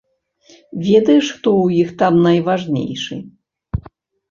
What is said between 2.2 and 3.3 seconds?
найважнейшы?